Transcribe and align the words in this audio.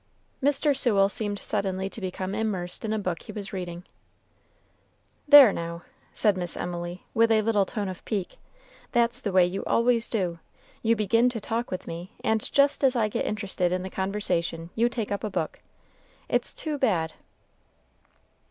Mr. 0.41 0.75
Sewell 0.75 1.09
seemed 1.09 1.37
suddenly 1.37 1.87
to 1.87 2.01
become 2.01 2.33
immersed 2.33 2.83
in 2.83 2.91
a 2.91 2.97
book 2.97 3.21
he 3.21 3.31
was 3.31 3.53
reading. 3.53 3.83
"There 5.27 5.53
now," 5.53 5.83
said 6.11 6.35
Miss 6.37 6.57
Emily, 6.57 7.05
with 7.13 7.29
a 7.29 7.43
little 7.43 7.67
tone 7.67 7.87
of 7.87 8.03
pique, 8.03 8.37
"that's 8.93 9.21
the 9.21 9.31
way 9.31 9.45
you 9.45 9.63
always 9.65 10.09
do. 10.09 10.39
You 10.81 10.95
begin 10.95 11.29
to 11.29 11.39
talk 11.39 11.69
with 11.69 11.85
me, 11.85 12.13
and 12.23 12.51
just 12.51 12.83
as 12.83 12.95
I 12.95 13.09
get 13.09 13.27
interested 13.27 13.71
in 13.71 13.83
the 13.83 13.91
conversation, 13.91 14.71
you 14.73 14.89
take 14.89 15.11
up 15.11 15.23
a 15.23 15.29
book. 15.29 15.59
It's 16.27 16.55
too 16.55 16.79
bad." 16.79 17.13